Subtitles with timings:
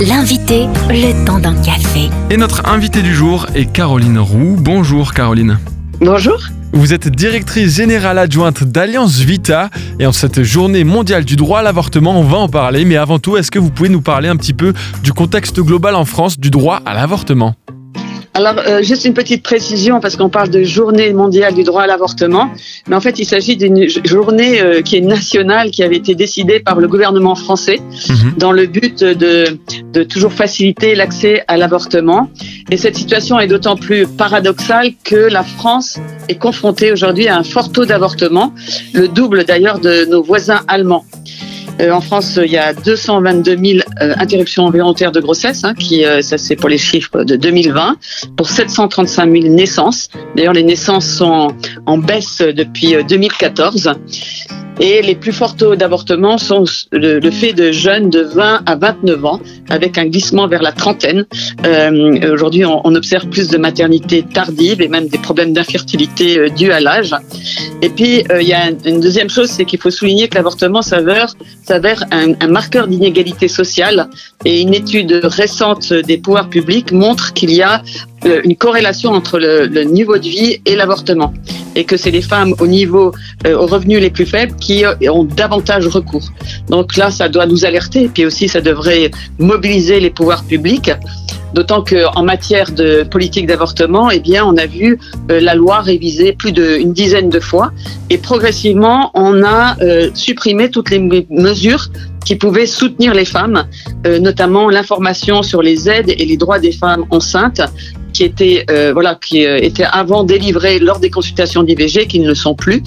[0.00, 2.08] L'invité, le temps d'un café.
[2.30, 4.56] Et notre invitée du jour est Caroline Roux.
[4.56, 5.58] Bonjour Caroline.
[5.98, 6.38] Bonjour.
[6.72, 11.62] Vous êtes directrice générale adjointe d'Alliance Vita et en cette journée mondiale du droit à
[11.62, 12.84] l'avortement, on va en parler.
[12.84, 14.72] Mais avant tout, est-ce que vous pouvez nous parler un petit peu
[15.02, 17.56] du contexte global en France du droit à l'avortement?
[18.38, 21.86] Alors, euh, juste une petite précision, parce qu'on parle de journée mondiale du droit à
[21.88, 22.50] l'avortement,
[22.88, 26.60] mais en fait, il s'agit d'une journée euh, qui est nationale, qui avait été décidée
[26.60, 28.34] par le gouvernement français, Mhm.
[28.38, 29.58] dans le but de,
[29.92, 32.30] de toujours faciliter l'accès à l'avortement.
[32.70, 35.98] Et cette situation est d'autant plus paradoxale que la France
[36.28, 38.54] est confrontée aujourd'hui à un fort taux d'avortement,
[38.94, 41.04] le double d'ailleurs de nos voisins allemands.
[41.80, 46.04] Euh, en France, il y a 222 000 euh, interruptions volontaires de grossesse, hein, qui,
[46.04, 47.96] euh, ça c'est pour les chiffres de 2020,
[48.36, 50.08] pour 735 000 naissances.
[50.36, 51.52] D'ailleurs, les naissances sont
[51.86, 53.92] en, baisse depuis euh, 2014.
[54.80, 59.24] Et les plus forts taux d'avortement sont le, fait de jeunes de 20 à 29
[59.24, 61.26] ans, avec un glissement vers la trentaine.
[61.66, 66.70] Euh, Aujourd'hui, on, observe plus de maternité tardive et même des problèmes d'infertilité euh, dus
[66.70, 67.14] à l'âge.
[67.82, 70.82] Et puis, euh, il y a une deuxième chose, c'est qu'il faut souligner que l'avortement
[70.82, 71.34] s'avère
[72.10, 74.08] un, marqueur d'inégalité sociale.
[74.44, 77.82] Et une étude récente des pouvoirs publics montre qu'il y a
[78.24, 81.32] euh, une corrélation entre le niveau de vie et l'avortement.
[81.78, 83.12] Et que c'est les femmes au niveau,
[83.46, 86.28] euh, aux revenus les plus faibles qui euh, ont davantage recours.
[86.68, 88.10] Donc là, ça doit nous alerter.
[88.12, 90.90] Puis aussi, ça devrait mobiliser les pouvoirs publics.
[91.54, 94.98] D'autant qu'en matière de politique d'avortement, eh bien, on a vu
[95.30, 97.70] euh, la loi révisée plus d'une dizaine de fois.
[98.10, 99.76] Et progressivement, on a
[100.14, 101.84] supprimé toutes les me- mesures
[102.26, 103.58] qui pouvaient soutenir les femmes,
[104.04, 107.62] notamment l'information sur les aides et les droits des femmes enceintes,
[108.18, 112.26] qui étaient euh, voilà qui euh, étaient avant délivrés lors des consultations d'IVG, qui ne
[112.26, 112.82] le sont plus.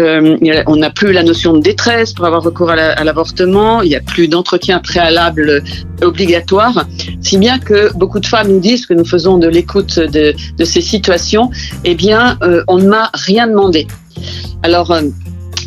[0.00, 3.80] Euh, on n'a plus la notion de détresse pour avoir recours à la- à l'avortement.
[3.80, 5.62] Il n'y a plus d'entretien préalable
[6.02, 6.84] obligatoire,
[7.22, 10.82] si bien que beaucoup de femmes nous disent que nous faisons de l'écoute de, ces
[10.82, 11.50] situations.
[11.84, 12.38] Eh bien,
[12.68, 13.86] on ne m'a rien demandé.
[14.62, 14.92] Alors.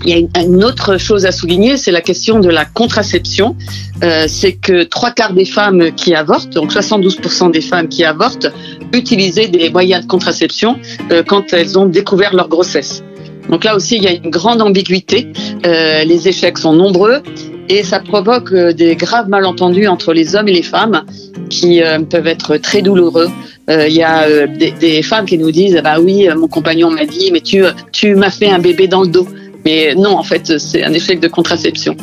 [0.05, 3.55] Il y a une, autre chose à souligner, c'est la question de la contraception.
[4.03, 8.47] Euh, c'est que trois quarts des femmes qui avortent, donc 72% des femmes qui avortent,
[8.93, 10.79] utilisaient des moyens de contraception
[11.11, 13.03] euh, quand elles ont découvert leur grossesse.
[13.49, 15.33] Donc là aussi, il y a une grande ambiguïté.
[15.65, 17.21] Euh, les échecs sont nombreux
[17.69, 21.03] et ça provoque euh, des graves malentendus entre les hommes et les femmes
[21.49, 23.29] qui euh, peuvent être très douloureux.
[23.69, 27.29] Euh, Il y a des, femmes qui nous disent, bah oui, mon compagnon m'a dit,
[27.31, 29.27] mais tu, tu m'as fait un bébé dans le dos.
[29.65, 31.95] Mais non, en fait, c'est un échec de contraception.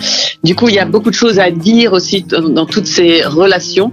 [0.44, 3.92] Du coup, il y a beaucoup de choses à dire aussi dans, toutes ces relations.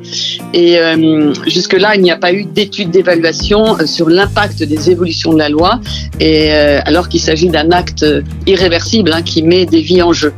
[0.53, 5.33] Et euh, jusque-là, il n'y a pas eu d'étude d'évaluation euh, sur l'impact des évolutions
[5.33, 5.79] de la loi,
[6.19, 8.05] et, euh, alors qu'il s'agit d'un acte
[8.45, 10.33] irréversible hein, qui met des vies en jeu.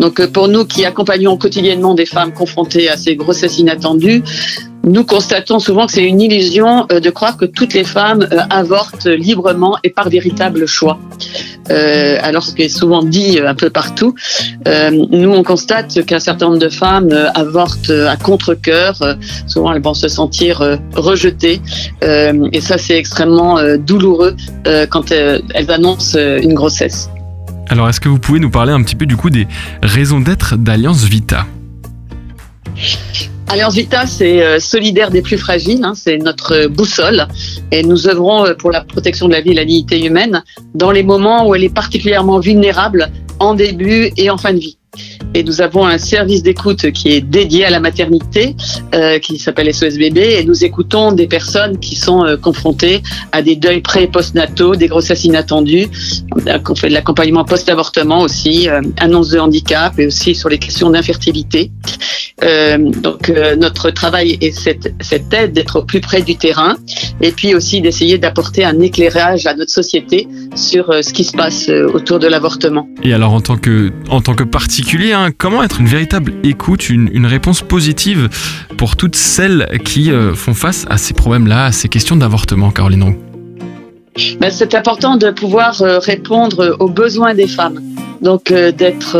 [0.00, 4.22] Donc pour nous qui accompagnons quotidiennement des femmes confrontées à ces grossesses inattendues,
[4.84, 8.40] nous constatons souvent que c'est une illusion euh, de croire que toutes les femmes euh,
[8.50, 10.98] avortent librement et par véritable choix.
[11.70, 14.14] Euh, alors ce qui est souvent dit un peu partout,
[14.66, 19.00] nous on constate qu'un certain nombre de femmes avortent à contre-cœur.
[19.00, 19.14] Euh,
[19.46, 20.62] souvent elles vont se sentir
[20.94, 21.60] rejetées
[22.02, 24.36] et ça c'est extrêmement douloureux
[24.90, 27.08] quand elles annoncent une grossesse.
[27.68, 29.46] Alors est-ce que vous pouvez nous parler un petit peu du coup des
[29.82, 31.46] raisons d'être d'Alliance Vita?
[33.48, 37.28] Alliance Vita, c'est euh, solidaire des plus fragiles, hein, c'est notre boussole.
[37.70, 40.42] Et nous œuvrons euh, pour la protection de la vie et la dignité humaine
[40.74, 44.78] dans les moments où elle est particulièrement vulnérable, en début et en fin de vie.
[45.34, 48.54] Et nous avons un service d'écoute qui est dédié à la maternité,
[48.94, 53.02] euh, qui s'appelle SOS Bébé, et nous écoutons des personnes qui sont euh, confrontées
[53.32, 55.88] à des deuils pré et post-nataux, des grossesses inattendues.
[56.46, 60.90] On fait de l'accompagnement post-avortement aussi, euh, annonce de handicap et aussi sur les questions
[60.90, 61.72] d'infertilité.
[62.44, 64.92] Euh, donc notre travail est cette,
[65.32, 66.76] aide d'être au plus près du terrain
[67.20, 71.68] et puis aussi d'essayer d'apporter un éclairage à notre société sur ce qui se passe
[71.68, 72.88] autour de l'avortement.
[73.02, 76.88] Et alors en tant que, en tant que particulier, hein, comment être une véritable écoute,
[76.90, 78.28] une, réponse positive
[78.76, 83.02] pour toutes celles qui euh, font face à ces problèmes-là, à ces questions d'avortement, Caroline
[83.04, 83.16] Roux?
[84.40, 87.80] Ben, c'est important de pouvoir euh, répondre aux besoins des femmes.
[88.22, 89.18] Donc euh, d'être,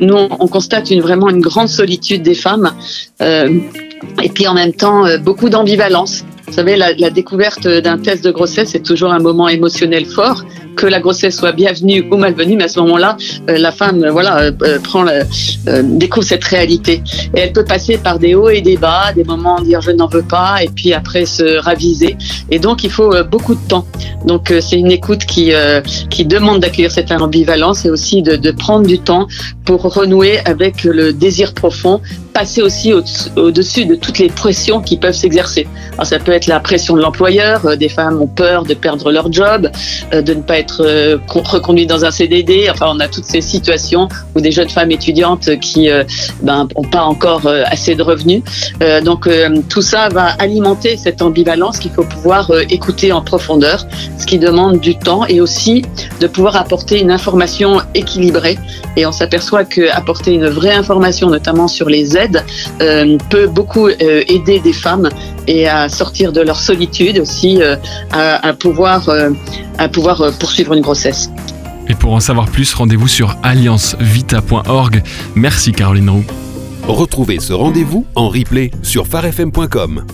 [0.00, 2.72] nous on constate vraiment une grande solitude des femmes
[3.20, 6.24] et puis en même temps beaucoup d'ambivalence.
[6.46, 10.44] Vous savez, la, la découverte d'un test de grossesse est toujours un moment émotionnel fort
[10.76, 13.16] que la grossesse soit bienvenue ou malvenue, mais à ce moment-là,
[13.48, 15.06] euh, la femme, euh, voilà, euh, prend
[15.82, 17.02] découvre cette réalité.
[17.34, 20.06] Et elle peut passer par des hauts et des bas, des moments dire je n'en
[20.06, 22.16] veux pas, et puis après se raviser.
[22.50, 23.86] Et donc il faut beaucoup de temps.
[24.26, 25.52] Donc c'est une écoute qui
[26.10, 29.26] qui demande d'accueillir cette ambivalence et aussi de, prendre du temps
[29.64, 32.00] pour renouer avec le désir profond
[32.32, 35.66] passer aussi au-dessus de toutes les pressions qui peuvent s'exercer.
[36.02, 39.70] ça peut être la pression de l'employeur, des femmes ont peur de perdre leur job,
[40.12, 42.68] de ne pas être euh, reconduites dans un CDD.
[42.70, 45.88] Enfin, on a toutes ces situations où des jeunes femmes étudiantes qui
[46.42, 48.42] ben, ont pas encore assez de revenus.
[49.04, 49.28] donc
[49.68, 53.86] tout ça va alimenter cette ambivalence qu'il faut pouvoir écouter en profondeur,
[54.18, 55.84] ce qui demande du temps et aussi
[56.20, 58.58] de pouvoir apporter une information équilibrée.
[58.96, 62.42] Et on s'aperçoit que apporter une vraie information, notamment sur les aides,
[62.80, 65.08] euh, peut beaucoup euh, aider des femmes
[65.46, 67.76] et à sortir de leur solitude aussi, euh,
[68.12, 69.08] à, pouvoir,
[69.78, 71.30] à pouvoir poursuivre une grossesse.
[71.88, 75.02] Et pour en savoir plus, rendez-vous sur alliancevita.org.
[75.34, 76.24] Merci Caroline Roux.
[76.88, 80.04] Retrouvez ce rendez-vous en replay sur farfm.com.